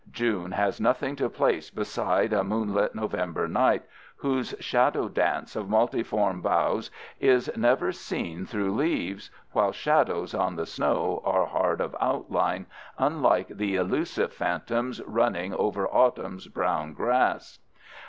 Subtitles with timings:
[0.09, 3.83] June has nothing to place beside a moonlit November night,
[4.15, 6.89] whose shadow dance of multiform boughs
[7.19, 12.65] is never seen through leaves, while shadows on the snow are hard of outline,
[12.97, 17.59] unlike the illusive phantoms running over autumn's brown grass.